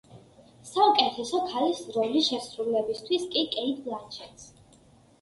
[0.69, 4.53] საუკეთესო ქალის როლის შესრულებისთვის კი– კეიტ ბლანშეტს.